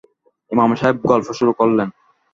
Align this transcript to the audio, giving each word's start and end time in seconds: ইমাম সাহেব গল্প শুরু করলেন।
ইমাম 0.51 0.71
সাহেব 0.75 0.97
গল্প 1.03 1.27
শুরু 1.39 1.51
করলেন। 1.59 1.87